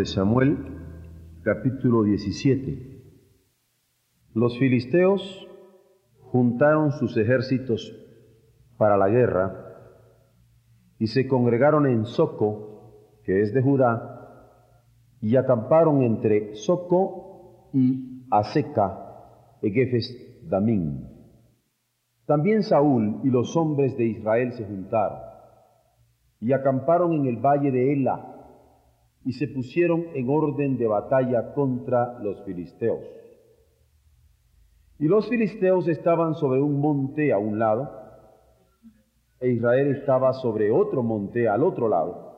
[0.00, 0.56] De Samuel,
[1.42, 3.02] capítulo 17.
[4.32, 5.46] Los filisteos
[6.20, 7.94] juntaron sus ejércitos
[8.78, 9.76] para la guerra
[10.98, 14.48] y se congregaron en Soco, que es de Judá,
[15.20, 21.10] y acamparon entre Soco y Aseca, Egefes Damín.
[22.24, 25.18] También Saúl y los hombres de Israel se juntaron
[26.40, 28.38] y acamparon en el valle de Ela
[29.24, 33.04] y se pusieron en orden de batalla contra los filisteos.
[34.98, 37.90] Y los filisteos estaban sobre un monte a un lado,
[39.40, 42.30] e Israel estaba sobre otro monte al otro lado,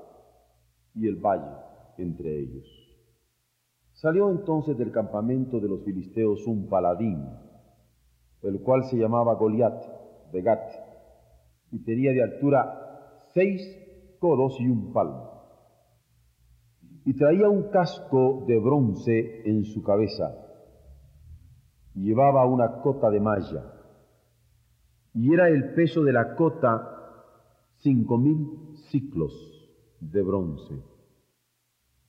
[0.94, 1.56] y el valle
[1.98, 2.64] entre ellos.
[3.92, 7.28] Salió entonces del campamento de los filisteos un paladín,
[8.42, 10.68] el cual se llamaba Goliat de Gat,
[11.70, 13.60] y tenía de altura seis
[14.18, 15.31] codos y un palmo.
[17.04, 20.34] Y traía un casco de bronce en su cabeza,
[21.94, 23.72] llevaba una cota de malla,
[25.14, 26.92] y era el peso de la cota
[27.76, 29.32] cinco mil ciclos
[30.00, 30.74] de bronce.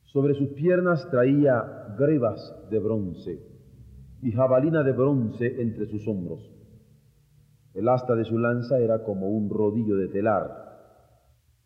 [0.03, 3.39] Sobre sus piernas traía grebas de bronce
[4.21, 6.53] y jabalina de bronce entre sus hombros.
[7.73, 10.63] El asta de su lanza era como un rodillo de telar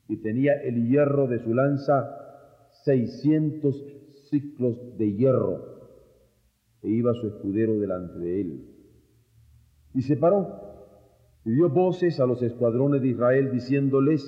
[0.08, 2.27] y tenía el hierro de su lanza
[2.83, 3.75] seiscientos
[4.30, 5.78] ciclos de hierro
[6.81, 8.65] e iba su escudero delante de él.
[9.93, 10.67] Y se paró
[11.45, 14.21] y dio voces a los escuadrones de Israel diciéndoles,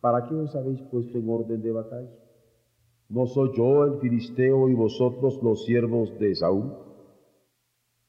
[0.00, 2.10] ¿para qué os habéis puesto en orden de batalla?
[3.08, 6.72] ¿No soy yo el filisteo y vosotros los siervos de Saúl?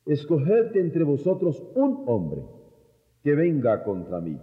[0.06, 2.44] Escoged entre vosotros un hombre
[3.24, 4.40] que venga contra mí.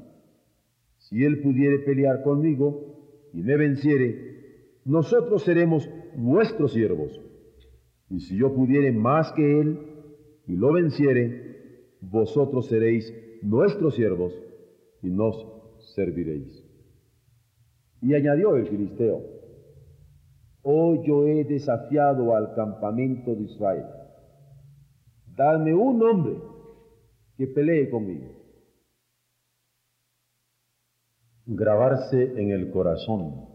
[0.99, 4.44] Si él pudiere pelear conmigo y me venciere,
[4.85, 7.21] nosotros seremos vuestros siervos.
[8.11, 9.79] Y si yo pudiere más que él
[10.47, 13.13] y lo venciere, vosotros seréis
[13.43, 14.33] nuestros siervos,
[15.05, 15.37] y nos
[15.95, 16.65] serviréis.
[18.01, 19.21] Y añadió el filisteo,
[20.63, 23.85] hoy yo he desafiado al campamento de Israel,
[25.37, 26.39] dadme un hombre
[27.37, 28.33] que pelee conmigo.
[31.47, 33.54] Grabarse en el corazón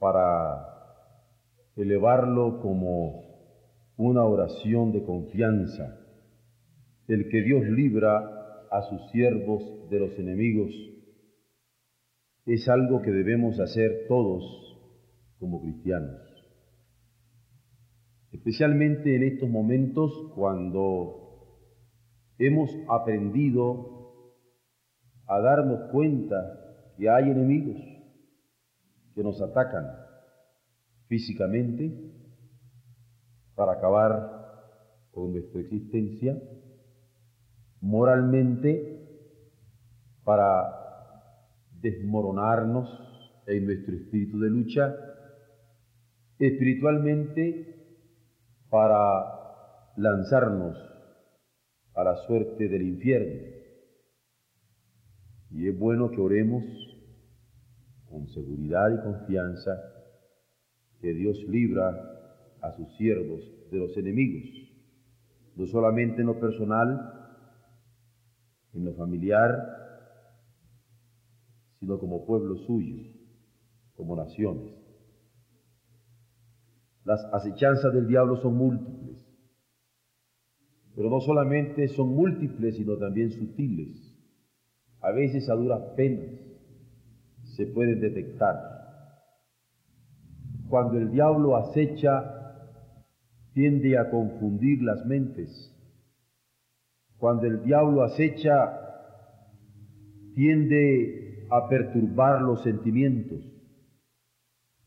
[0.00, 0.66] para
[1.76, 3.22] elevarlo como
[3.96, 5.98] una oración de confianza
[7.06, 10.70] el que Dios libra a sus siervos de los enemigos,
[12.46, 14.42] es algo que debemos hacer todos
[15.38, 16.20] como cristianos.
[18.32, 21.56] Especialmente en estos momentos cuando
[22.38, 24.38] hemos aprendido
[25.26, 27.89] a darnos cuenta que hay enemigos
[29.20, 29.84] que nos atacan
[31.06, 31.92] físicamente
[33.54, 36.40] para acabar con nuestra existencia
[37.82, 38.98] moralmente
[40.24, 40.72] para
[41.82, 42.88] desmoronarnos
[43.46, 44.96] en nuestro espíritu de lucha,
[46.38, 47.76] espiritualmente
[48.70, 50.78] para lanzarnos
[51.92, 53.50] a la suerte del infierno.
[55.50, 56.89] Y es bueno que oremos
[58.10, 59.70] con seguridad y confianza
[61.00, 61.88] que Dios libra
[62.60, 63.40] a sus siervos
[63.70, 64.50] de los enemigos,
[65.56, 67.38] no solamente en lo personal,
[68.74, 69.56] en lo familiar,
[71.78, 72.96] sino como pueblo suyo,
[73.94, 74.74] como naciones.
[77.04, 79.18] Las acechanzas del diablo son múltiples,
[80.96, 83.96] pero no solamente son múltiples, sino también sutiles.
[85.00, 86.49] A veces a duras penas
[87.60, 88.56] se pueden detectar.
[90.68, 92.24] Cuando el diablo acecha,
[93.52, 95.70] tiende a confundir las mentes
[97.20, 98.80] cuando el diablo acecha,
[100.34, 103.44] tiende a perturbar los sentimientos.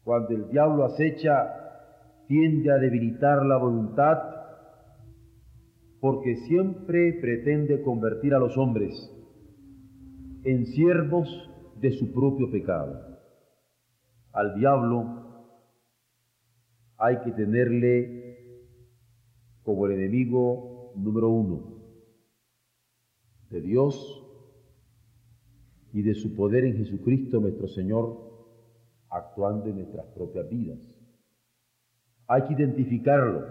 [0.04, 1.32] Cuando el diablo acecha,
[2.28, 4.18] tiende a debilitar la voluntad,
[6.02, 8.94] porque siempre pretende convertir a los hombres
[10.44, 11.30] en siervos
[11.80, 13.20] de su propio pecado.
[14.32, 15.24] al diablo
[16.98, 18.24] hay que tenerle
[19.64, 21.74] como el enemigo número uno
[23.50, 24.24] de Dios
[25.92, 28.34] y de su poder en Jesucristo nuestro Señor
[29.10, 30.80] actuando en nuestras propias vidas.
[32.28, 33.46] Hay que identificarlo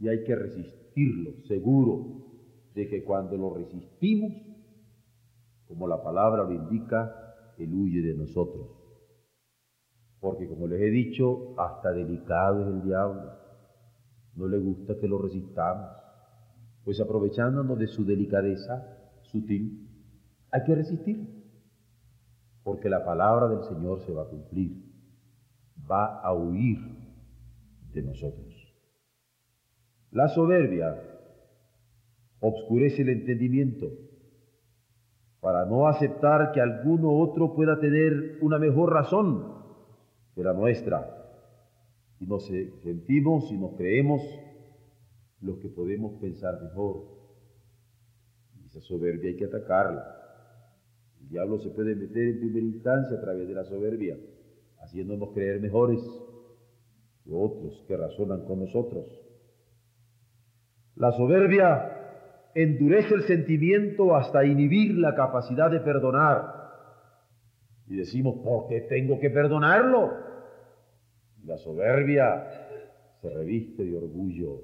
[0.00, 2.26] y hay que resistirlo, seguro
[2.74, 4.32] de que cuando lo resistimos,
[5.72, 8.68] como la palabra lo indica, Él huye de nosotros.
[10.20, 13.32] Porque como les he dicho, hasta delicado es el diablo.
[14.34, 15.88] No le gusta que lo resistamos.
[16.84, 18.86] Pues aprovechándonos de su delicadeza
[19.22, 19.88] sutil,
[20.50, 21.42] hay que resistir.
[22.62, 24.92] Porque la palabra del Señor se va a cumplir.
[25.90, 26.80] Va a huir
[27.94, 28.54] de nosotros.
[30.10, 31.02] La soberbia
[32.40, 34.11] obscurece el entendimiento
[35.42, 39.52] para no aceptar que alguno otro pueda tener una mejor razón
[40.36, 41.18] que la nuestra.
[42.20, 44.22] Y nos sentimos y nos creemos
[45.40, 47.08] los que podemos pensar mejor.
[48.54, 50.16] Y esa soberbia hay que atacarla.
[51.20, 54.16] El diablo se puede meter en primera instancia a través de la soberbia,
[54.78, 56.00] haciéndonos creer mejores
[57.24, 59.06] que otros que razonan con nosotros.
[60.94, 62.01] La soberbia
[62.54, 66.62] endurece el sentimiento hasta inhibir la capacidad de perdonar.
[67.86, 70.12] Y decimos, ¿por qué tengo que perdonarlo?
[71.44, 72.44] La soberbia
[73.20, 74.62] se reviste de orgullo,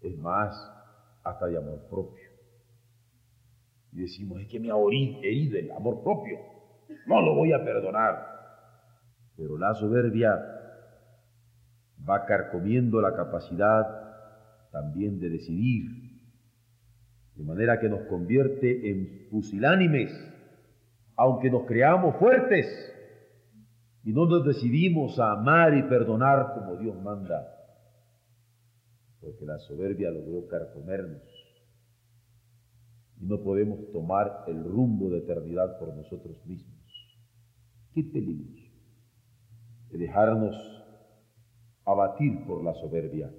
[0.00, 0.54] es más,
[1.22, 2.24] hasta de amor propio.
[3.92, 4.76] Y decimos, es que me ha
[5.22, 6.38] herido el amor propio,
[7.06, 8.34] no lo voy a perdonar.
[9.36, 10.36] Pero la soberbia
[12.08, 14.04] va carcomiendo la capacidad
[14.70, 16.03] también de decidir
[17.36, 20.12] de manera que nos convierte en pusilánimes,
[21.16, 22.66] aunque nos creamos fuertes
[24.04, 27.46] y no nos decidimos a amar y perdonar como Dios manda,
[29.20, 31.22] porque la soberbia logró carcomernos
[33.20, 36.74] y no podemos tomar el rumbo de eternidad por nosotros mismos.
[37.92, 38.62] Qué peligro
[39.90, 40.54] de dejarnos
[41.84, 43.32] abatir por la soberbia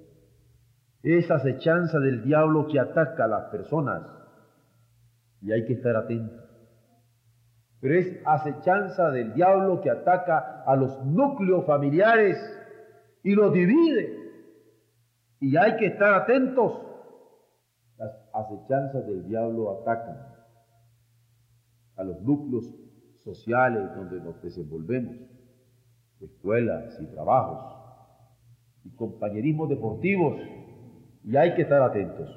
[1.14, 4.02] esa acechanza del diablo que ataca a las personas
[5.40, 6.42] y hay que estar atentos.
[7.80, 12.36] Pero es acechanza del diablo que ataca a los núcleos familiares
[13.22, 14.18] y los divide.
[15.38, 16.82] Y hay que estar atentos.
[17.98, 20.16] Las acechanzas del diablo atacan
[21.94, 22.64] a los núcleos
[23.18, 25.16] sociales donde nos desenvolvemos,
[26.20, 27.76] escuelas y trabajos
[28.84, 30.40] y compañerismos deportivos
[31.26, 32.30] y hay que estar atentos.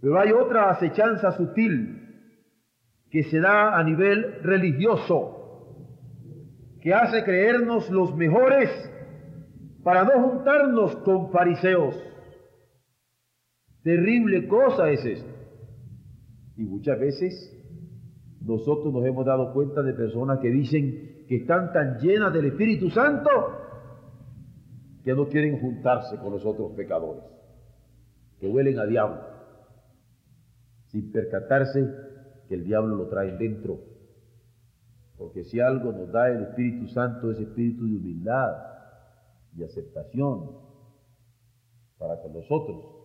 [0.00, 2.04] Pero hay otra acechanza sutil
[3.10, 5.86] que se da a nivel religioso,
[6.82, 8.70] que hace creernos los mejores
[9.82, 11.96] para no juntarnos con fariseos.
[13.82, 15.30] Terrible cosa es esto.
[16.56, 17.54] Y muchas veces
[18.42, 22.90] nosotros nos hemos dado cuenta de personas que dicen que están tan llenas del Espíritu
[22.90, 23.30] Santo
[25.02, 27.37] que no quieren juntarse con los otros pecadores
[28.38, 29.20] que huelen a diablo,
[30.86, 31.86] sin percatarse
[32.48, 33.80] que el diablo lo trae dentro.
[35.16, 38.56] Porque si algo nos da el Espíritu Santo es espíritu de humildad
[39.56, 40.56] y aceptación
[41.98, 42.98] para con nosotros,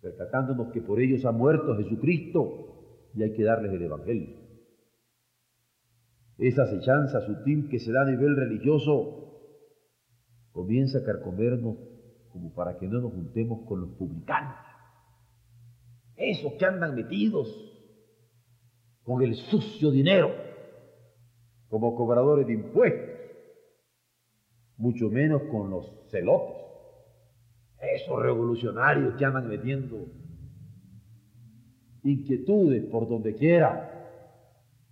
[0.00, 4.40] percatándonos que por ellos ha muerto Jesucristo y hay que darles el Evangelio.
[6.38, 9.22] Esa acechanza sutil que se da a nivel religioso
[10.50, 11.91] comienza a carcomernos
[12.32, 14.56] como para que no nos juntemos con los publicanos.
[16.16, 17.48] Esos que andan metidos
[19.02, 20.30] con el sucio dinero,
[21.68, 23.10] como cobradores de impuestos,
[24.76, 26.62] mucho menos con los celotes,
[27.80, 30.06] esos revolucionarios que andan metiendo
[32.04, 33.88] inquietudes por donde quiera,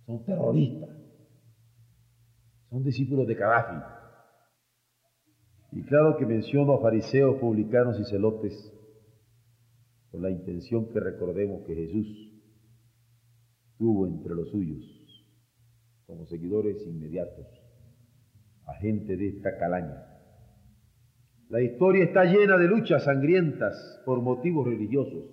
[0.05, 0.89] son terroristas,
[2.69, 4.00] son discípulos de Gaddafi.
[5.71, 8.53] Y claro que menciono a fariseos, publicanos y celotes
[10.11, 12.31] con la intención que recordemos que Jesús
[13.77, 14.83] tuvo entre los suyos,
[16.05, 17.47] como seguidores inmediatos,
[18.67, 20.05] a gente de esta calaña.
[21.49, 25.25] La historia está llena de luchas sangrientas por motivos religiosos,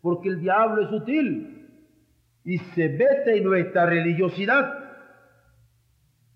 [0.00, 1.68] porque el diablo es sutil
[2.44, 4.72] y se mete en nuestra religiosidad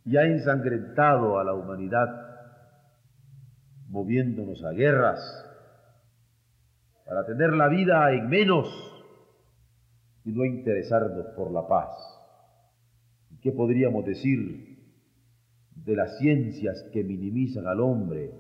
[0.05, 2.32] y ha ensangrentado a la humanidad
[3.93, 5.21] moviéndonos a guerras,
[7.05, 8.67] para tener la vida en menos
[10.25, 11.91] y no interesarnos por la paz.
[13.31, 14.79] ¿Y qué podríamos decir
[15.75, 18.31] de las ciencias que minimizan al hombre,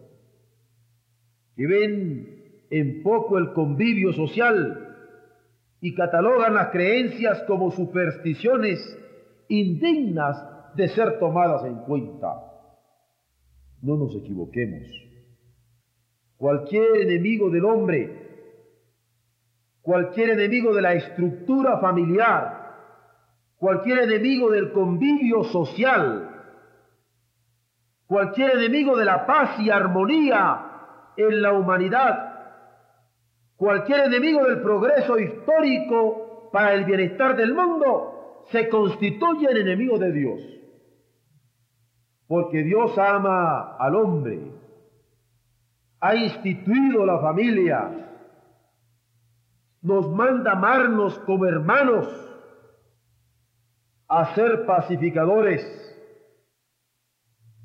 [1.55, 4.97] que ven en poco el convivio social
[5.83, 8.79] y catalogan las creencias como supersticiones
[9.49, 12.29] indignas de ser tomadas en cuenta.
[13.83, 15.12] No nos equivoquemos.
[16.43, 18.11] Cualquier enemigo del hombre,
[19.81, 22.81] cualquier enemigo de la estructura familiar,
[23.59, 26.49] cualquier enemigo del convivio social,
[28.09, 32.57] cualquier enemigo de la paz y armonía en la humanidad,
[33.55, 40.11] cualquier enemigo del progreso histórico para el bienestar del mundo, se constituye el enemigo de
[40.11, 40.41] Dios.
[42.27, 44.62] Porque Dios ama al hombre,
[46.03, 47.89] ha instituido la familia,
[49.83, 52.09] nos manda amarnos como hermanos,
[54.09, 55.65] a ser pacificadores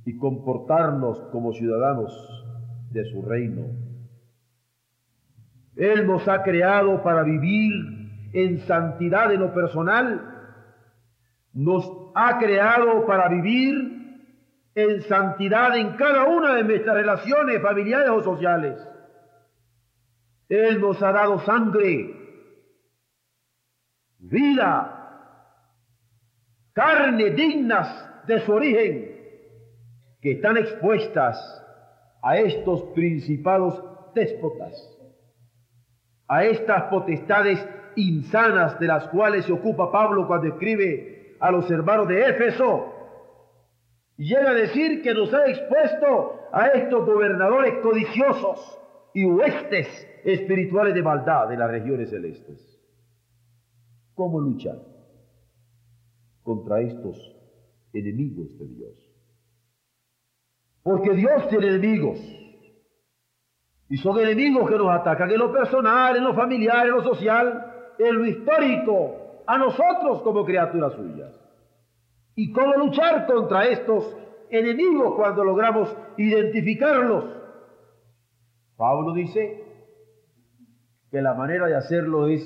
[0.05, 2.13] y comportarnos como ciudadanos
[2.91, 3.65] de su reino.
[5.75, 7.73] Él nos ha creado para vivir
[8.33, 10.53] en santidad en lo personal,
[11.53, 13.96] nos ha creado para vivir
[14.77, 18.79] en santidad en cada una de nuestras relaciones familiares o sociales.
[20.47, 22.13] Él nos ha dado sangre,
[24.19, 24.93] vida,
[26.73, 29.15] carne dignas de su origen,
[30.21, 31.39] que están expuestas
[32.21, 34.73] a estos principados déspotas,
[36.27, 42.07] a estas potestades insanas de las cuales se ocupa Pablo cuando escribe a los hermanos
[42.07, 42.93] de Éfeso.
[44.17, 48.79] Llega a decir que nos ha expuesto a estos gobernadores codiciosos
[49.13, 49.87] y huestes
[50.23, 52.59] espirituales de maldad de las regiones celestes.
[54.15, 54.79] ¿Cómo luchar
[56.41, 57.15] contra estos
[57.93, 59.07] enemigos de Dios?
[60.81, 62.19] Porque Dios tiene enemigos.
[63.89, 67.93] Y son enemigos que nos atacan en lo personal, en lo familiar, en lo social,
[67.99, 71.46] en lo histórico, a nosotros como criaturas suyas.
[72.37, 74.15] ¿Y cómo luchar contra estos
[74.51, 77.25] enemigos cuando logramos identificarlos?
[78.75, 79.63] Pablo dice
[81.09, 82.43] que la manera de hacerlo es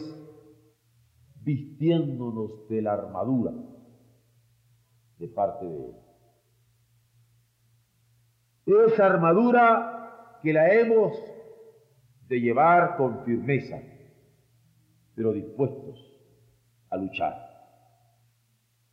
[1.44, 3.52] vistiéndonos de la armadura
[5.20, 5.96] de parte de Él
[8.88, 11.12] esa armadura que la hemos
[12.30, 13.82] de llevar con firmeza,
[15.16, 16.00] pero dispuestos
[16.90, 17.51] a luchar.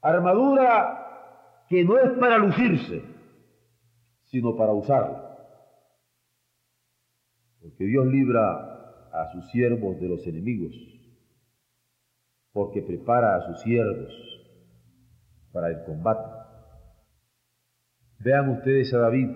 [0.01, 3.03] Armadura que no es para lucirse,
[4.25, 5.37] sino para usarla.
[7.61, 10.75] Porque Dios libra a sus siervos de los enemigos,
[12.53, 14.13] porque prepara a sus siervos
[15.53, 16.39] para el combate.
[18.21, 19.29] Vean ustedes a David,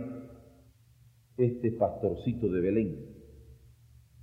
[1.37, 3.13] este pastorcito de Belén,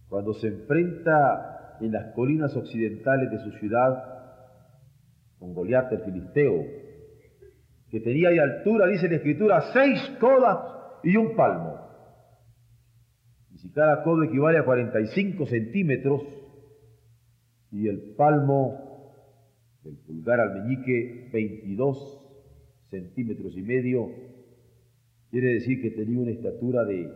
[0.07, 4.18] cuando se enfrenta en las colinas occidentales de su ciudad
[5.39, 6.65] con Goliat el filisteo,
[7.89, 10.59] que tenía de altura, dice la escritura, seis codas
[11.03, 11.79] y un palmo.
[13.51, 16.21] Y si cada codo equivale a 45 centímetros
[17.71, 19.13] y el palmo
[19.83, 22.19] del pulgar al meñique 22
[22.91, 24.09] centímetros y medio,
[25.29, 27.07] Quiere decir que tenía una estatura de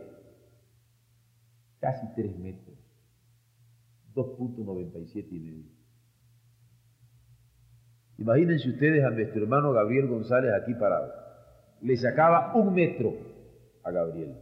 [1.80, 2.78] casi 3 metros,
[4.14, 5.70] 2.97 y medio.
[8.18, 11.12] Imagínense ustedes a nuestro hermano Gabriel González aquí parado.
[11.80, 13.12] Le sacaba un metro
[13.82, 14.36] a Gabriel.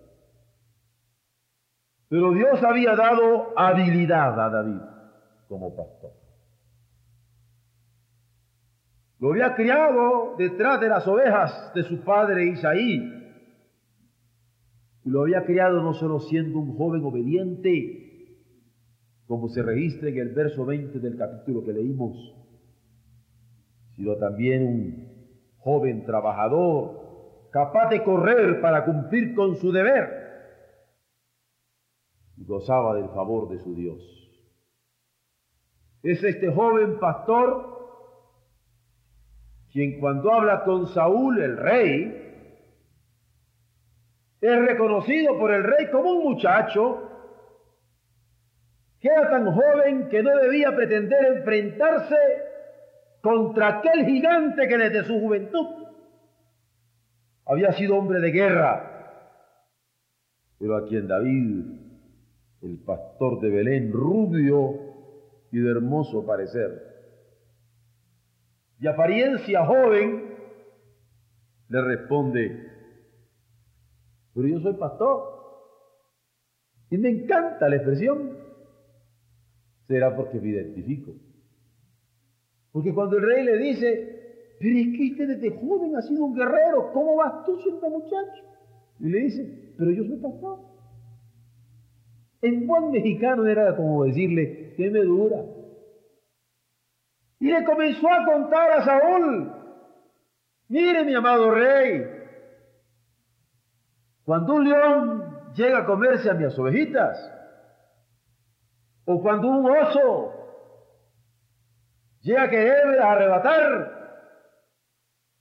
[2.08, 4.80] Pero Dios había dado habilidad a David
[5.48, 6.12] como pastor.
[9.18, 13.22] Lo había criado detrás de las ovejas de su padre Isaí,
[15.04, 18.02] y lo había criado no solo siendo un joven obediente,
[19.26, 22.41] como se registra en el verso 20 del capítulo que leímos,
[23.96, 25.12] sino también un
[25.58, 30.22] joven trabajador, capaz de correr para cumplir con su deber,
[32.36, 34.02] y gozaba del favor de su Dios.
[36.02, 37.72] Es este joven pastor
[39.72, 42.22] quien cuando habla con Saúl, el rey,
[44.40, 47.08] es reconocido por el rey como un muchacho
[49.00, 52.16] que era tan joven que no debía pretender enfrentarse
[53.22, 55.86] contra aquel gigante que desde su juventud
[57.46, 58.88] había sido hombre de guerra,
[60.58, 61.64] pero a quien David,
[62.62, 64.74] el pastor de Belén, rubio
[65.50, 66.70] y de hermoso parecer,
[68.78, 70.34] de apariencia joven,
[71.68, 72.70] le responde,
[74.34, 75.32] pero yo soy pastor.
[76.90, 78.36] Y me encanta la expresión.
[79.86, 81.12] Será porque me identifico.
[82.72, 86.34] Porque cuando el rey le dice, pero es que usted desde joven ha sido un
[86.34, 88.42] guerrero, ¿cómo vas tú siendo muchacho?
[89.00, 90.58] Y le dice, pero yo soy pastor.
[92.40, 95.44] En buen mexicano era como decirle, ¿qué me dura?
[97.40, 99.52] Y le comenzó a contar a Saúl,
[100.68, 102.04] mire mi amado rey,
[104.24, 107.18] cuando un león llega a comerse a mis ovejitas,
[109.04, 110.41] o cuando un oso
[112.22, 114.28] llega a querer arrebatar,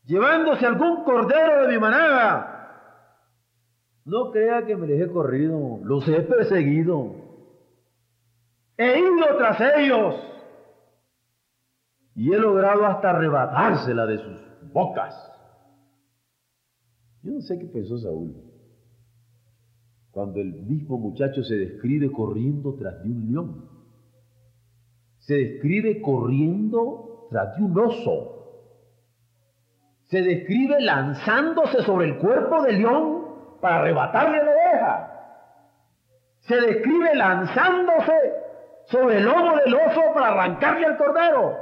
[0.04, 2.52] llevándose algún cordero de mi manada,
[4.06, 7.16] no crea que me les he corrido, los he perseguido,
[8.78, 10.16] he ido tras ellos
[12.16, 15.16] y he logrado hasta arrebatársela de sus bocas.
[17.24, 18.52] Yo no sé qué pensó Saúl
[20.12, 23.71] cuando el mismo muchacho se describe corriendo tras de un león.
[25.22, 28.38] Se describe corriendo tras de un oso.
[30.06, 33.26] Se describe lanzándose sobre el cuerpo del león
[33.62, 35.12] para arrebatarle la oveja.
[36.40, 38.14] Se describe lanzándose
[38.86, 41.58] sobre el lomo del oso para arrancarle al cordero.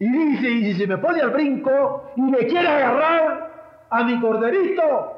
[0.00, 4.20] Y dice, y si se me pone al brinco y me quiere agarrar a mi
[4.20, 5.12] corderito,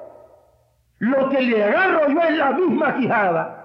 [0.99, 3.57] lo que le agarro yo es la misma quijada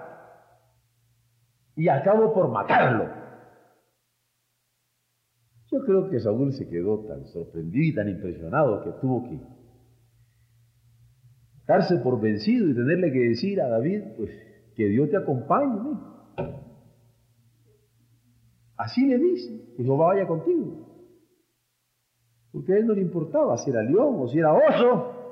[1.76, 3.21] y acabo por matarlo.
[5.72, 9.40] Yo creo que Saúl se quedó tan sorprendido y tan impresionado que tuvo que
[11.66, 14.30] darse por vencido y tenerle que decir a David, pues
[14.76, 15.98] que Dios te acompañe.
[18.76, 20.88] Así le dice, que Jehová vaya contigo.
[22.52, 25.22] Porque a él no le importaba si era león o si era oso,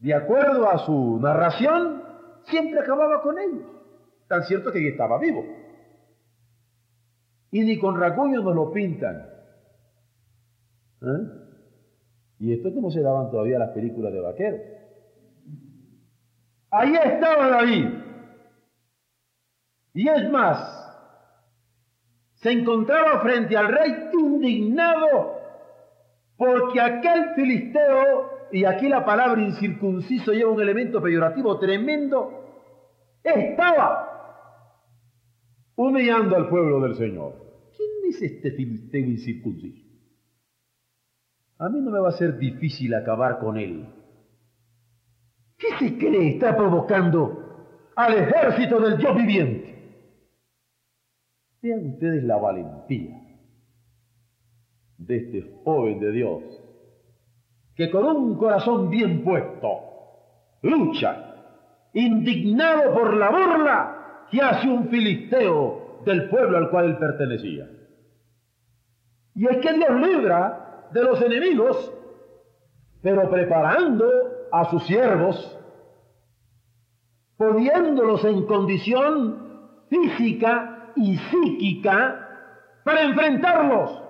[0.00, 2.02] de acuerdo a su narración,
[2.44, 3.64] siempre acababa con ellos.
[4.28, 5.61] Tan cierto que estaba vivo.
[7.52, 9.28] Y ni con racuño nos lo pintan.
[11.02, 11.42] ¿Eh?
[12.40, 14.60] Y esto es como se daban todavía las películas de vaqueros.
[16.70, 17.88] Ahí estaba David.
[19.94, 20.58] Y es más,
[22.36, 25.36] se encontraba frente al rey indignado
[26.36, 32.30] porque aquel filisteo y aquí la palabra incircunciso lleva un elemento peyorativo tremendo,
[33.22, 34.11] estaba
[35.76, 37.34] humillando al pueblo del Señor.
[37.76, 39.82] ¿Quién es este filisteo incircunciso?
[41.58, 43.86] A mí no me va a ser difícil acabar con él.
[45.56, 49.72] ¿Qué se cree está provocando al ejército del Dios viviente?
[51.62, 53.22] Vean ustedes la valentía
[54.98, 56.42] de este joven de Dios
[57.76, 59.92] que con un corazón bien puesto
[60.62, 61.34] lucha,
[61.92, 64.01] indignado por la burla
[64.32, 67.68] que hace un filisteo del pueblo al cual él pertenecía.
[69.34, 71.92] Y es que Dios libra de los enemigos,
[73.02, 74.08] pero preparando
[74.50, 75.58] a sus siervos,
[77.36, 84.02] poniéndolos en condición física y psíquica para enfrentarlos.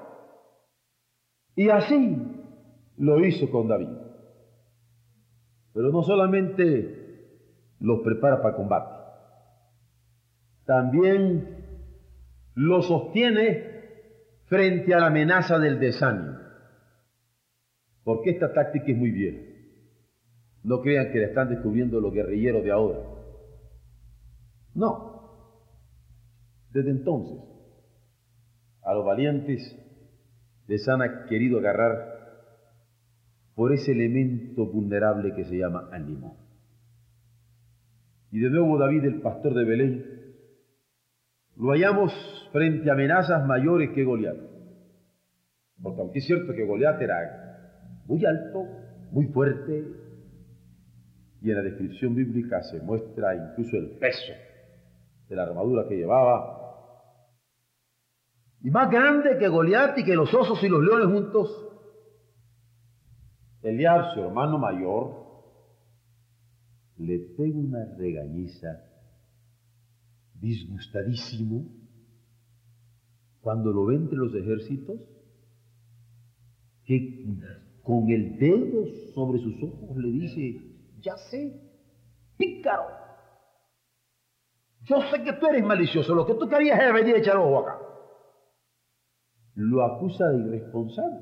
[1.56, 2.16] Y así
[2.96, 3.88] lo hizo con David.
[5.72, 9.01] Pero no solamente los prepara para combate,
[10.64, 11.64] también
[12.54, 13.72] los sostiene
[14.46, 16.38] frente a la amenaza del desánimo.
[18.04, 19.40] Porque esta táctica es muy vieja.
[20.64, 22.98] No crean que la están descubriendo los guerrilleros de ahora.
[24.74, 25.12] No.
[26.70, 27.38] Desde entonces,
[28.82, 29.76] a los valientes
[30.68, 32.12] les han querido agarrar
[33.54, 36.36] por ese elemento vulnerable que se llama ánimo.
[38.30, 40.21] Y de nuevo David, el pastor de Belén,
[41.56, 42.12] lo hallamos
[42.52, 44.36] frente a amenazas mayores que Goliat.
[45.82, 48.66] Porque aunque es cierto que Goliat era muy alto,
[49.10, 49.84] muy fuerte,
[51.40, 54.32] y en la descripción bíblica se muestra incluso el peso
[55.28, 56.58] de la armadura que llevaba,
[58.60, 61.68] y más grande que Goliat y que los osos y los leones juntos,
[63.62, 65.22] Eliab, su hermano mayor,
[66.98, 68.91] le pega una regañiza
[70.42, 71.64] disgustadísimo
[73.40, 75.00] cuando lo ve entre los ejércitos,
[76.84, 77.24] que
[77.82, 81.60] con el dedo sobre sus ojos le dice, ya sé,
[82.36, 82.84] pícaro,
[84.82, 87.60] yo sé que tú eres malicioso, lo que tú querías era venir a echar ojo
[87.60, 87.78] acá.
[89.54, 91.20] Lo acusa de irresponsable.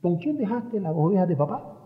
[0.00, 1.76] ¿Con quién dejaste las ovejas de papá?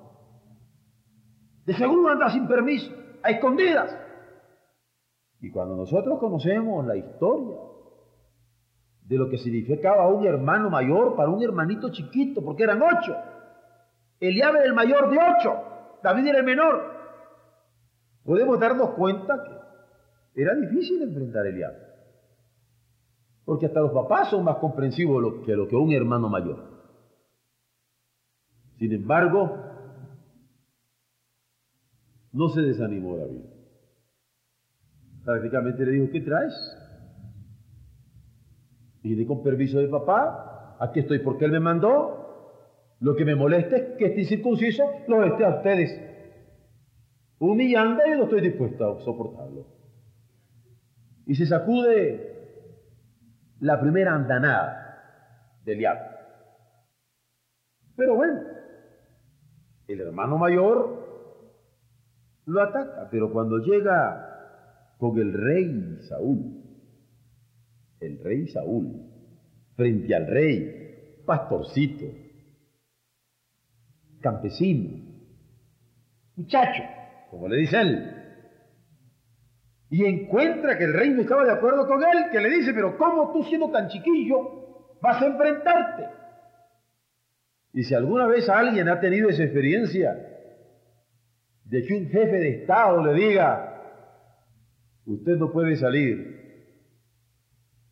[1.66, 4.04] De seguro anda sin permiso, a escondidas.
[5.44, 7.59] Y cuando nosotros conocemos la historia
[9.02, 13.14] de lo que significaba un hermano mayor para un hermanito chiquito, porque eran ocho,
[14.20, 15.52] Eliab era el mayor de ocho,
[16.02, 16.83] David era el menor,
[18.24, 19.44] podemos darnos cuenta
[20.33, 21.74] que era difícil enfrentar a Eliab.
[23.44, 26.88] Porque hasta los papás son más comprensivos que lo que un hermano mayor.
[28.78, 29.59] Sin embargo,
[32.33, 33.54] no se desanimó David.
[35.24, 36.54] Prácticamente le dijo, ¿qué traes?
[39.02, 42.20] Y di con permiso de papá, aquí estoy porque él me mandó.
[43.00, 46.00] Lo que me molesta es que este incircunciso lo esté a ustedes
[47.38, 49.66] humillando y no estoy dispuesto a soportarlo.
[51.26, 52.34] Y se sacude
[53.60, 56.04] la primera andanada del diablo.
[57.96, 58.40] Pero bueno,
[59.88, 61.04] el hermano mayor
[62.46, 64.34] lo ataca, pero cuando llega
[64.98, 66.62] con el rey Saúl,
[68.00, 69.02] el rey Saúl,
[69.76, 72.07] frente al rey, pastorcito,
[74.20, 75.04] campesino,
[76.37, 76.83] muchacho,
[77.30, 78.14] como le dice él,
[79.90, 82.96] y encuentra que el rey no estaba de acuerdo con él, que le dice, pero
[82.96, 86.09] ¿cómo tú siendo tan chiquillo vas a enfrentarte?
[87.72, 90.16] Y si alguna vez alguien ha tenido esa experiencia
[91.64, 93.73] de que un jefe de Estado le diga,
[95.07, 96.45] usted no puede salir,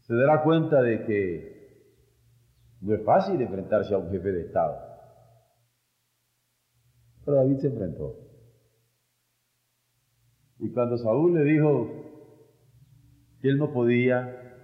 [0.00, 1.52] se dará cuenta de que
[2.80, 4.76] no es fácil enfrentarse a un jefe de Estado.
[7.24, 8.16] Pero David se enfrentó.
[10.58, 11.88] Y cuando Saúl le dijo
[13.40, 14.56] que él no podía,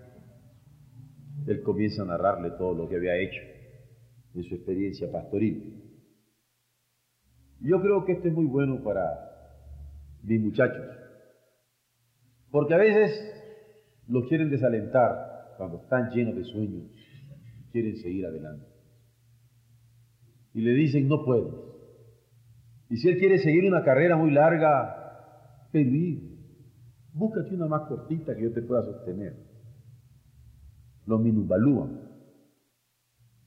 [1.47, 3.41] él comienza a narrarle todo lo que había hecho
[4.35, 5.79] en su experiencia pastoril.
[7.61, 9.29] Yo creo que esto es muy bueno para
[10.23, 10.87] mis muchachos,
[12.51, 13.11] porque a veces
[14.07, 16.85] los quieren desalentar cuando están llenos de sueños,
[17.73, 18.67] quieren seguir adelante.
[20.55, 21.53] Y le dicen, no puedes.
[22.89, 26.39] Y si él quiere seguir una carrera muy larga, pedir,
[27.13, 29.37] búscate una más cortita que yo te pueda sostener.
[31.07, 32.09] Los minusvalúan.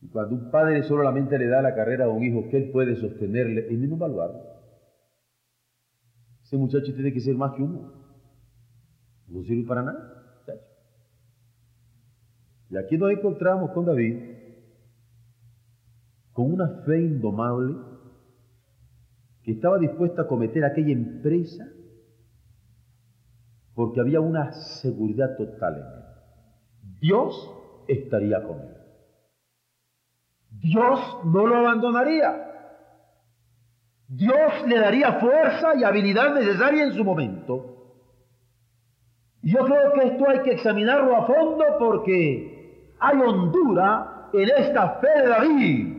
[0.02, 2.96] Y cuando un padre solamente le da la carrera a un hijo que él puede
[2.96, 4.42] sostenerle, es menos valuarlo.
[6.44, 8.01] Ese muchacho tiene que ser más que uno.
[9.32, 10.18] No sirve para nada.
[12.70, 14.18] Y aquí nos encontramos con David,
[16.32, 17.76] con una fe indomable,
[19.44, 21.68] que estaba dispuesta a cometer aquella empresa
[23.74, 27.00] porque había una seguridad total en él.
[27.00, 27.52] Dios
[27.88, 28.76] estaría con él.
[30.52, 32.48] Dios no lo abandonaría.
[34.08, 37.71] Dios le daría fuerza y habilidad necesaria en su momento.
[39.44, 45.22] Yo creo que esto hay que examinarlo a fondo porque hay hondura en esta fe
[45.22, 45.98] de David.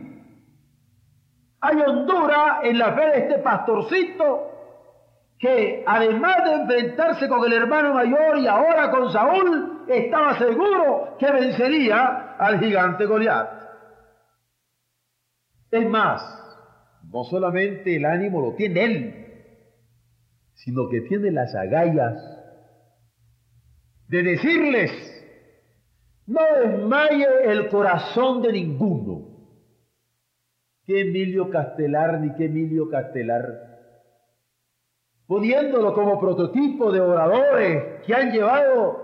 [1.61, 4.49] Hay hondura en la fe de este pastorcito
[5.37, 11.29] que además de enfrentarse con el hermano mayor y ahora con Saúl, estaba seguro que
[11.29, 13.49] vencería al gigante Goliat.
[15.69, 16.21] Es más,
[17.11, 19.25] no solamente el ánimo lo tiene él,
[20.53, 22.42] sino que tiene las agallas
[24.13, 24.91] de decirles,
[26.27, 29.25] no desmaye el corazón de ninguno.
[30.85, 33.43] Que Emilio Castelar ni que Emilio Castelar,
[35.25, 39.01] poniéndolo como prototipo de oradores que han llevado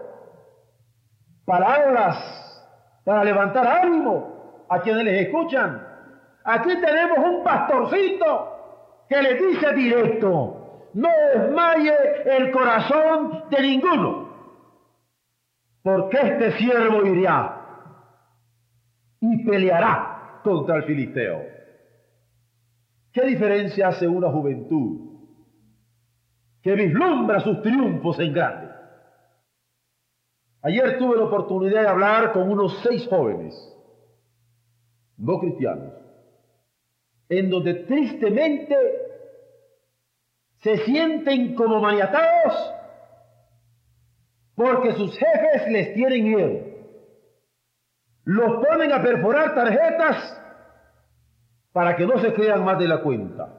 [1.43, 2.15] palabras
[3.03, 5.87] para levantar ánimo a quienes les escuchan.
[6.43, 11.95] Aquí tenemos un pastorcito que le dice directo, no desmaye
[12.25, 14.28] el corazón de ninguno,
[15.81, 17.55] porque este siervo irá
[19.21, 21.41] y peleará contra el filisteo.
[23.11, 25.09] ¿Qué diferencia hace una juventud
[26.61, 28.69] que vislumbra sus triunfos en grande?
[30.61, 33.55] Ayer tuve la oportunidad de hablar con unos seis jóvenes,
[35.17, 35.93] no cristianos,
[37.29, 38.75] en donde tristemente
[40.57, 42.73] se sienten como maniatados
[44.59, 46.59] porque sus jefes les tienen miedo.
[48.25, 50.37] Los ponen a perforar tarjetas
[51.71, 53.53] para que no se crean más de la cuenta.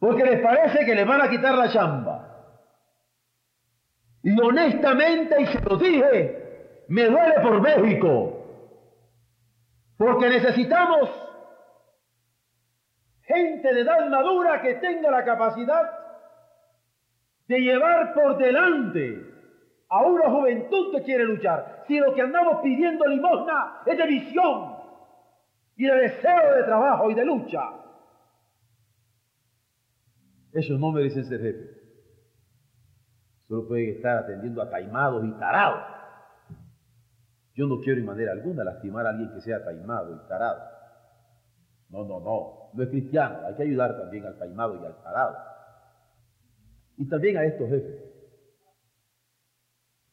[0.00, 2.56] Porque les parece que les van a quitar la chamba.
[4.24, 8.44] Y honestamente, y se lo dije, me duele por México.
[9.96, 11.10] Porque necesitamos
[13.22, 15.97] gente de edad madura que tenga la capacidad
[17.48, 19.26] de llevar por delante
[19.88, 21.84] a una juventud que quiere luchar.
[21.86, 24.76] Si lo que andamos pidiendo limosna es de visión
[25.76, 27.62] y de deseo de trabajo y de lucha,
[30.52, 31.78] ellos no merecen ser jefes.
[33.48, 35.82] Solo pueden estar atendiendo a taimados y tarados.
[37.54, 40.62] Yo no quiero en manera alguna lastimar a alguien que sea taimado y tarado.
[41.88, 42.70] No, no, no.
[42.74, 43.38] No es cristiano.
[43.46, 45.36] Hay que ayudar también al taimado y al tarado.
[46.98, 48.04] Y también a estos jefes.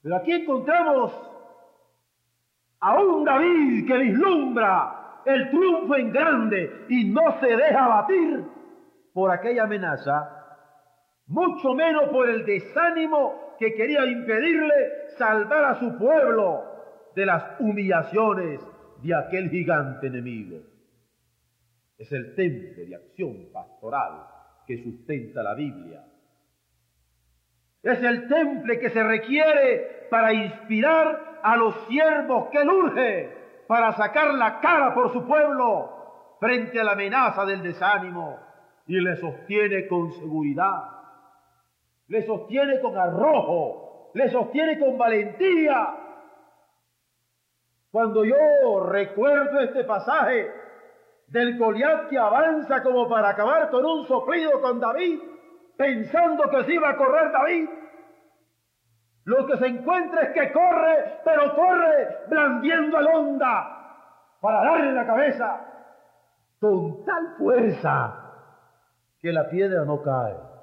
[0.02, 1.12] Pero aquí encontramos
[2.80, 8.46] a un David que vislumbra el triunfo en grande y no se deja batir
[9.14, 10.36] por aquella amenaza
[11.28, 16.64] mucho menos por el desánimo que quería impedirle salvar a su pueblo
[17.16, 18.62] de las humillaciones
[19.02, 20.60] de aquel gigante enemigo.
[21.98, 24.28] Es el temple de acción pastoral
[24.68, 26.04] que sustenta la Biblia.
[27.86, 34.34] Es el temple que se requiere para inspirar a los siervos que urge para sacar
[34.34, 38.38] la cara por su pueblo frente a la amenaza del desánimo
[38.88, 40.96] y le sostiene con seguridad
[42.08, 45.96] le sostiene con arrojo, le sostiene con valentía.
[47.92, 50.52] Cuando yo recuerdo este pasaje
[51.28, 55.20] del Goliat que avanza como para acabar con un soplido con David,
[55.78, 57.70] pensando que se iba a correr David,
[59.26, 65.06] lo que se encuentra es que corre, pero corre blandiendo el onda para darle la
[65.06, 65.66] cabeza
[66.60, 68.22] con tal fuerza
[69.20, 70.56] que la piedra no cae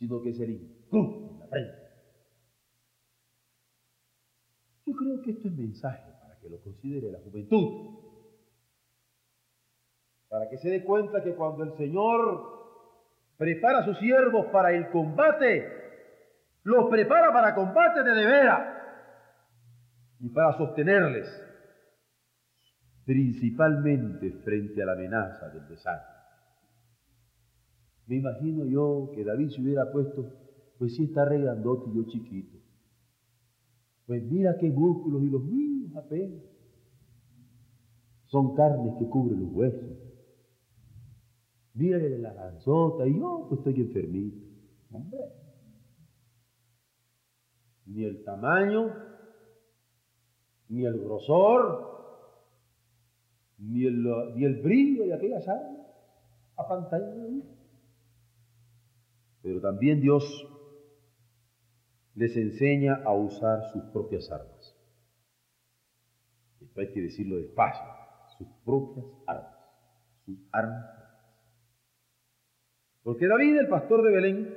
[0.00, 0.54] sino que se le
[0.92, 1.78] en la frente.
[4.86, 8.00] Yo creo que esto es mensaje para que lo considere la juventud,
[10.30, 12.59] para que se dé cuenta que cuando el Señor
[13.40, 15.66] prepara a sus siervos para el combate,
[16.62, 18.52] los prepara para combate de de
[20.20, 21.26] y para sostenerles
[23.06, 26.20] principalmente frente a la amenaza del desastre.
[28.08, 30.34] Me imagino yo que David se hubiera puesto,
[30.78, 32.58] pues sí está re y yo chiquito.
[34.04, 36.42] Pues mira qué músculos y los míos apenas.
[38.26, 40.09] Son carnes que cubren los huesos.
[41.74, 44.44] Mírale la lanzota y yo pues estoy enfermito.
[44.92, 45.20] Hombre.
[47.86, 48.94] Ni el tamaño,
[50.68, 51.90] ni el grosor,
[53.58, 54.02] ni el,
[54.34, 55.80] ni el brillo de aquellas armas
[56.68, 56.90] a
[59.42, 60.46] pero también Dios
[62.14, 64.76] les enseña a usar sus propias armas.
[66.60, 67.84] Esto hay que decirlo despacio,
[68.36, 69.56] sus propias armas,
[70.26, 70.99] sus armas.
[73.10, 74.56] Porque David, el pastor de Belén,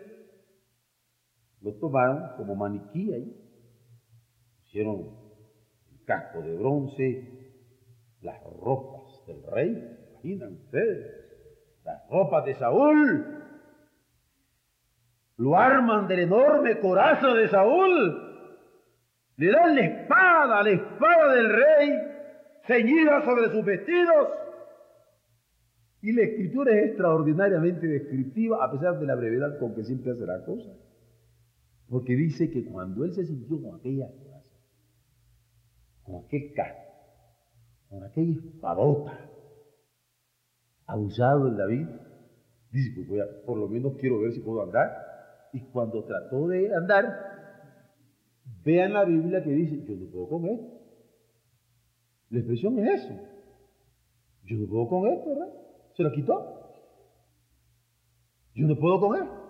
[1.62, 3.36] lo tomaron como maniquí ahí.
[4.64, 5.10] Hicieron
[5.92, 7.66] el casco de bronce,
[8.22, 13.44] las ropas del rey, imaginan ustedes, las ropas de Saúl,
[15.38, 18.54] lo arman del enorme coraza de Saúl,
[19.36, 21.92] le dan la espada, la espada del rey,
[22.68, 24.43] ceñida sobre sus vestidos.
[26.04, 30.26] Y la escritura es extraordinariamente descriptiva, a pesar de la brevedad con que siempre hace
[30.26, 30.70] la cosa.
[31.88, 34.52] Porque dice que cuando él se sintió con aquella coraza,
[36.04, 36.92] con aquel casco,
[37.88, 39.30] con aquella espadota,
[40.88, 41.88] abusado el David,
[42.70, 44.92] dice, pues voy a, por lo menos quiero ver si puedo andar.
[45.54, 47.06] Y cuando trató de andar,
[48.66, 50.68] vean la Biblia que dice, yo no puedo con esto.
[52.30, 53.14] La expresión es eso.
[54.44, 55.64] Yo no puedo con esto, ¿verdad?
[55.96, 56.60] Se lo quitó.
[58.56, 59.44] Yo no puedo con esto.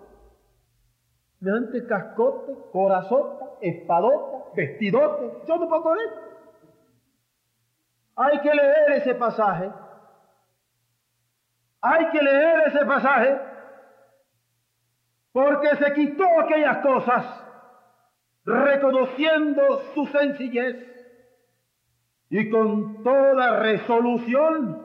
[1.40, 5.46] Mediante cascote, corazota, espadota, vestidote.
[5.46, 6.20] Yo no puedo esto.
[8.16, 9.70] Hay que leer ese pasaje.
[11.80, 13.38] Hay que leer ese pasaje
[15.34, 17.26] porque se quitó aquellas cosas,
[18.44, 20.76] reconociendo su sencillez
[22.30, 24.83] y con toda resolución,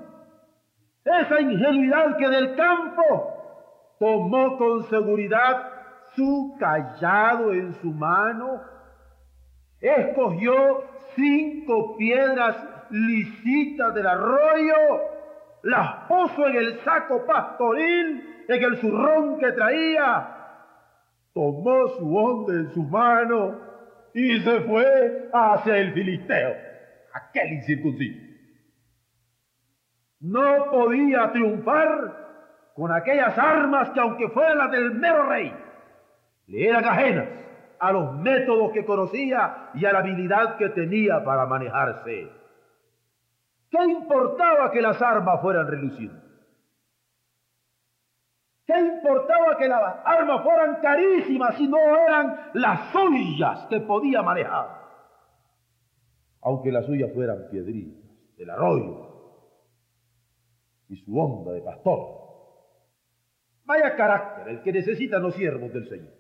[1.06, 3.40] esa ingenuidad que del campo
[4.00, 5.72] tomó con seguridad
[6.16, 8.62] su callado en su mano,
[9.80, 10.84] escogió
[11.16, 12.58] cinco piedras
[12.90, 14.76] lisitas del arroyo,
[15.64, 20.36] las puso en el saco pastoril, en el zurrón que traía,
[21.34, 23.60] tomó su onda en su mano
[24.14, 26.56] y se fue hacia el filisteo,
[27.14, 28.29] aquel incircunciso.
[30.20, 35.54] No podía triunfar con aquellas armas que aunque fueran las del mero rey,
[36.48, 37.30] le eran ajenas
[37.80, 42.32] a los métodos que conocía y a la habilidad que tenía para manejarse.
[43.70, 46.24] ¿Qué importaba que las armas fueran relucientes?
[48.66, 54.80] ¿Qué importaba que las armas fueran carísimas si no eran las suyas que podía manejar?
[56.42, 58.04] Aunque las suyas fueran piedritas
[58.38, 59.09] del arroyo
[60.90, 62.20] y su onda de pastor.
[63.66, 66.14] Vaya carácter el que necesitan los siervos del Señor.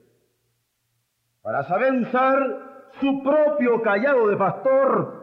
[1.42, 5.20] Para saber usar su propio callado de pastor,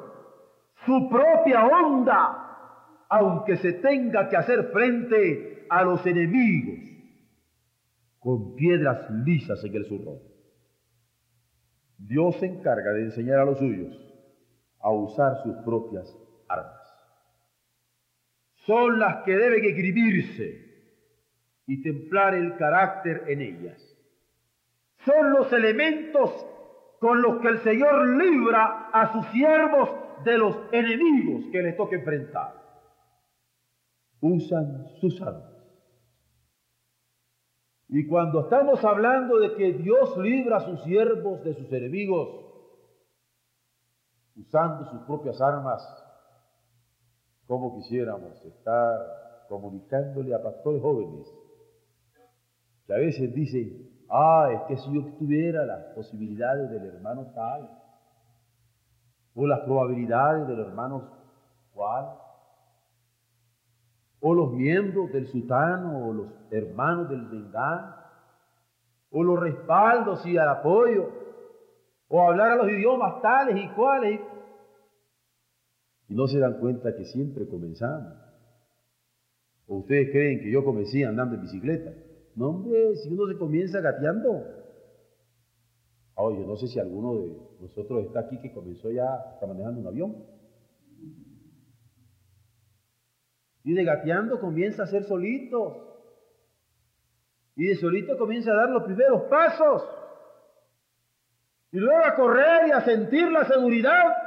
[0.85, 6.81] su propia onda, aunque se tenga que hacer frente a los enemigos
[8.19, 10.19] con piedras lisas en el zurrón.
[11.99, 13.97] Dios se encarga de enseñar a los suyos
[14.81, 16.13] a usar sus propias
[16.49, 16.86] armas.
[18.67, 20.67] Son las que deben escribirse
[21.67, 23.97] y templar el carácter en ellas.
[25.05, 26.47] Son los elementos
[26.99, 29.91] con los que el Señor libra a sus siervos
[30.25, 32.55] de los enemigos que les toca enfrentar.
[34.21, 35.53] Usan sus armas.
[37.89, 42.45] Y cuando estamos hablando de que Dios libra a sus siervos de sus enemigos,
[44.35, 46.06] usando sus propias armas,
[47.47, 51.27] como quisiéramos estar comunicándole a pastores jóvenes
[52.87, 57.69] que a veces dicen, ah, es que si yo tuviera las posibilidades del hermano tal,
[59.35, 61.11] o las probabilidades del hermano
[61.75, 62.07] cual,
[64.21, 67.97] o los miembros del sultano, o los hermanos del Bengán,
[69.11, 71.11] o los respaldos y el apoyo,
[72.09, 74.21] o hablar a los idiomas tales y cuales,
[76.09, 78.15] y no se dan cuenta que siempre comenzamos.
[79.67, 81.93] ¿O ustedes creen que yo comencé andando en bicicleta?
[82.37, 84.45] No, hombre, si uno se comienza gateando.
[86.15, 89.87] Oye, yo no sé si alguno de nosotros está aquí que comenzó ya, manejando un
[89.87, 90.25] avión.
[93.65, 95.83] Y de gateando comienza a ser solito.
[97.57, 99.83] Y de solito comienza a dar los primeros pasos.
[101.73, 104.26] Y luego a correr y a sentir la seguridad.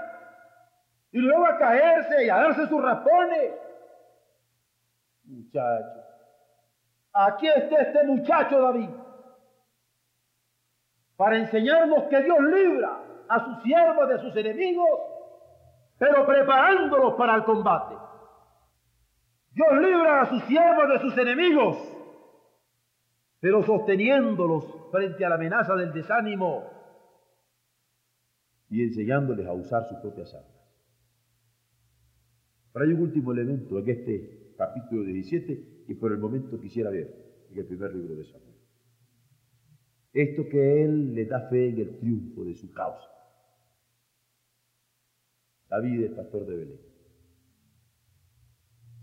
[1.12, 3.54] Y luego a caerse y a darse sus raspones.
[5.24, 6.04] Muchacho.
[7.14, 8.90] Aquí está este muchacho David.
[11.16, 14.88] Para enseñarnos que Dios libra a sus siervos de sus enemigos,
[15.98, 17.96] pero preparándolos para el combate.
[19.52, 21.78] Dios libra a sus siervos de sus enemigos,
[23.40, 26.72] pero sosteniéndolos frente a la amenaza del desánimo
[28.70, 30.59] y enseñándoles a usar sus propias armas.
[32.74, 37.08] Pero hay un último elemento en este capítulo 17 y por el momento quisiera ver
[37.50, 38.56] en el primer libro de Samuel.
[40.14, 43.08] Esto que él le da fe en el triunfo de su causa.
[45.70, 46.80] David es pastor de Belén.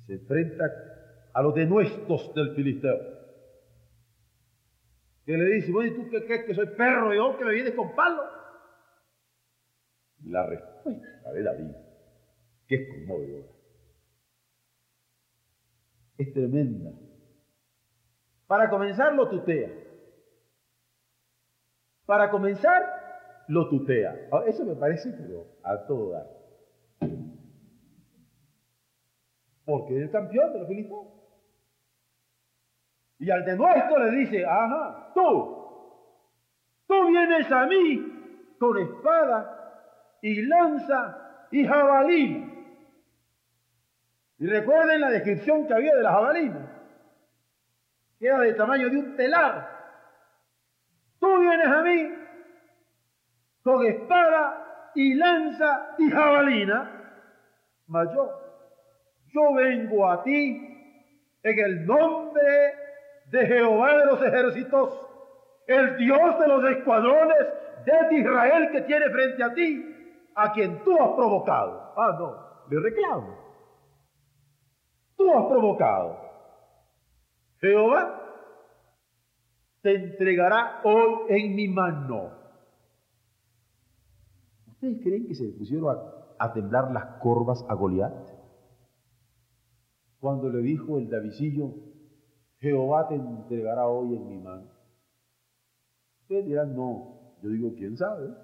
[0.07, 0.65] Se enfrenta
[1.33, 2.99] a los denuestos del filisteo.
[5.25, 7.75] Que le dice, bueno, ¿y tú qué crees que soy perro yo que me vienes
[7.75, 8.23] con palo?
[10.23, 11.73] Y la respuesta de David,
[12.69, 13.56] que es conmovedora
[16.19, 16.93] es tremenda.
[18.47, 19.71] Para comenzar, lo tutea.
[22.07, 24.29] Para comenzar, lo tutea.
[24.33, 26.15] Ah, eso me parece, pero a todo.
[29.65, 31.07] Porque es el campeón de los filisteos.
[33.19, 35.23] Y al de nuestro le dice, ajá, tú,
[36.87, 42.56] tú vienes a mí con espada y lanza y jabalí
[44.39, 46.73] y recuerden la descripción que había de la jabalina,
[48.19, 49.77] que era del tamaño de un telar.
[51.19, 52.15] Tú vienes a mí
[53.63, 56.91] con espada y lanza y jabalina,
[57.87, 58.31] mas yo,
[59.29, 62.75] yo vengo a ti en el nombre
[63.31, 65.07] de Jehová de los ejércitos,
[65.67, 67.47] el Dios de los escuadrones
[67.85, 71.95] de Israel que tiene frente a ti, a quien tú has provocado.
[71.97, 73.46] Ah, no, le reclamo
[75.17, 76.19] tú has provocado.
[77.61, 78.23] Jehová
[79.83, 82.33] te entregará hoy en mi mano.
[84.67, 85.97] ¿Ustedes creen que se pusieron
[86.39, 88.29] a, temblar las corvas a Goliat?
[90.21, 91.75] Cuando le dijo el Davidillo,
[92.59, 94.71] Jehová te entregará hoy en mi mano.
[96.23, 98.35] Ustedes dirán, no, yo digo, ¿quién sabe?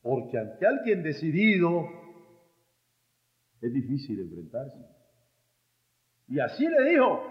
[0.00, 1.84] Porque ante alguien decidido
[3.60, 4.93] es difícil enfrentarse.
[6.28, 7.22] Y así le dijo,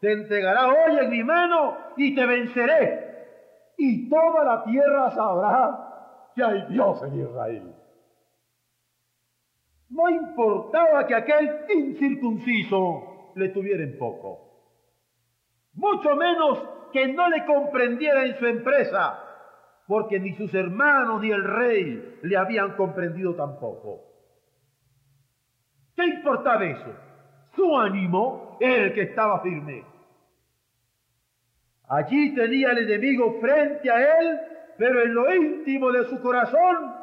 [0.00, 3.12] te entregará hoy en mi mano y te venceré.
[3.78, 7.74] Y toda la tierra sabrá que hay Dios en Israel.
[9.90, 14.52] No importaba que aquel incircunciso le tuviera en poco,
[15.74, 16.62] mucho menos
[16.92, 19.18] que no le comprendiera en su empresa,
[19.86, 24.00] porque ni sus hermanos ni el rey le habían comprendido tampoco.
[25.94, 26.94] ¿Qué importaba eso?
[27.54, 29.84] Su ánimo era el que estaba firme.
[31.88, 34.40] Allí tenía el enemigo frente a él,
[34.78, 36.94] pero en lo íntimo de su corazón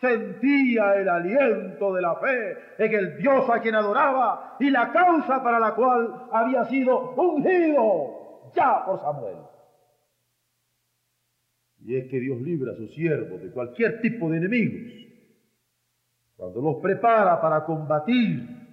[0.00, 5.42] sentía el aliento de la fe en el Dios a quien adoraba y la causa
[5.42, 9.36] para la cual había sido ungido ya por Samuel.
[11.80, 15.04] Y es que Dios libra a sus siervos de cualquier tipo de enemigos.
[16.36, 18.63] Cuando los prepara para combatir,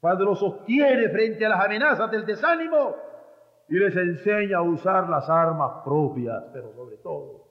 [0.00, 2.96] cuando los sostiene frente a las amenazas del desánimo
[3.68, 7.46] y les enseña a usar las armas propias, pero sobre todo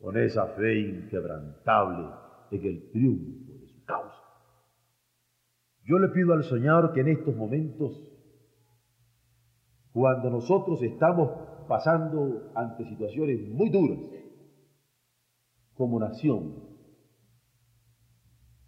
[0.00, 2.08] con esa fe inquebrantable
[2.50, 4.22] en el triunfo de su causa.
[5.84, 8.02] Yo le pido al Señor que en estos momentos,
[9.92, 11.30] cuando nosotros estamos
[11.68, 13.98] pasando ante situaciones muy duras,
[15.74, 16.54] como nación,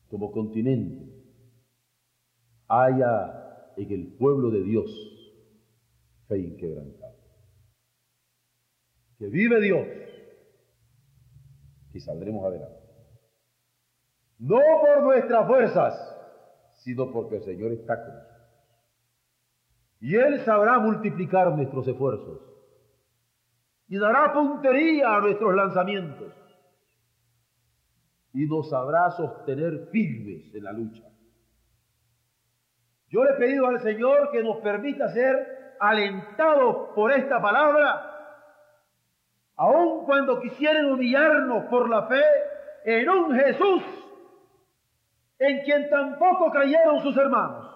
[0.08, 1.07] como continente,
[2.68, 4.90] haya en el pueblo de Dios
[6.28, 7.18] fe inquebrantable.
[9.18, 9.86] Que vive Dios
[11.92, 12.78] y saldremos adelante.
[14.38, 16.16] No por nuestras fuerzas,
[16.84, 18.38] sino porque el Señor está con nosotros.
[20.00, 22.40] Y Él sabrá multiplicar nuestros esfuerzos
[23.88, 26.32] y dará puntería a nuestros lanzamientos
[28.32, 31.02] y nos sabrá sostener firmes en la lucha.
[33.10, 38.08] Yo le he pedido al Señor que nos permita ser alentados por esta palabra
[39.58, 42.22] aun cuando quisieran humillarnos por la fe
[42.84, 43.82] en un Jesús
[45.40, 47.66] en quien tampoco creyeron sus hermanos.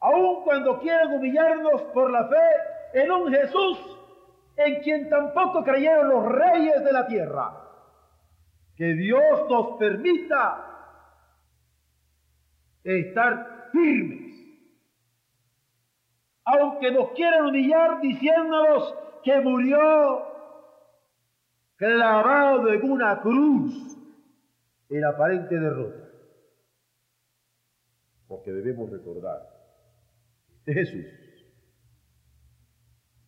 [0.00, 3.78] Aun cuando quieran humillarnos por la fe en un Jesús
[4.56, 7.52] en quien tampoco creyeron los reyes de la tierra.
[8.76, 10.73] Que Dios nos permita
[12.84, 14.34] estar firmes.
[16.44, 20.34] Aunque nos quieran humillar diciéndonos que murió
[21.76, 23.96] clavado en una cruz
[24.90, 26.08] en aparente derrota.
[28.28, 29.42] Porque debemos recordar
[30.64, 31.06] que Jesús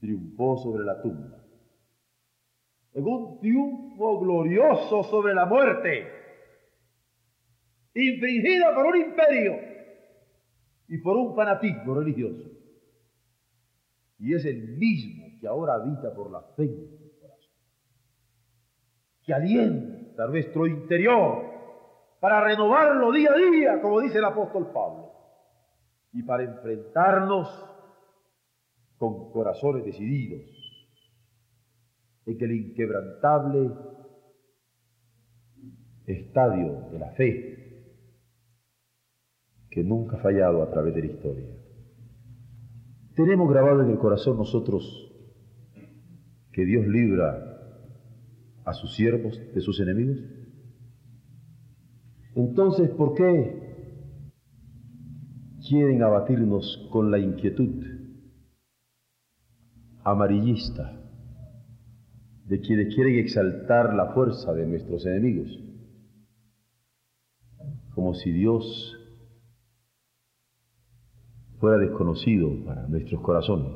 [0.00, 1.38] triunfó sobre la tumba.
[2.92, 6.15] En un triunfo glorioso sobre la muerte,
[8.04, 9.58] infringida por un imperio
[10.88, 12.50] y por un fanatismo religioso.
[14.18, 17.52] Y es el mismo que ahora habita por la fe en nuestro corazón,
[19.24, 21.44] que alienta nuestro interior
[22.20, 25.12] para renovarlo día a día, como dice el apóstol Pablo,
[26.12, 27.48] y para enfrentarnos
[28.96, 30.42] con corazones decididos
[32.24, 33.70] en el inquebrantable
[36.06, 37.65] estadio de la fe
[39.76, 41.46] que nunca ha fallado a través de la historia.
[43.14, 44.82] Tenemos grabado en el corazón nosotros
[46.50, 47.46] que Dios libra
[48.64, 50.16] a sus siervos de sus enemigos?
[52.34, 54.32] Entonces, ¿por qué
[55.68, 57.84] quieren abatirnos con la inquietud
[60.04, 61.02] amarillista
[62.46, 65.62] de quienes quieren exaltar la fuerza de nuestros enemigos?
[67.94, 68.95] Como si Dios
[71.58, 73.72] fuera desconocido para nuestros corazones.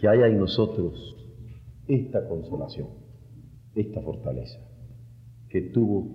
[0.00, 1.16] Que haya en nosotros
[1.86, 2.88] esta consolación,
[3.74, 4.58] esta fortaleza
[5.48, 6.08] que tuvo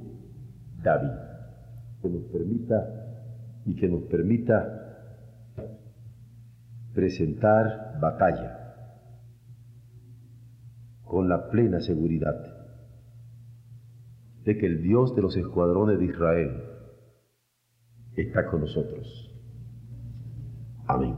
[0.84, 1.18] David,
[2.02, 2.76] que nos permita
[3.66, 4.80] y que nos permita
[6.94, 8.60] presentar batalla
[11.04, 12.36] con la plena seguridad
[14.44, 16.64] de que el Dios de los escuadrones de Israel
[18.22, 19.30] está con nosotros.
[20.88, 21.16] Amén.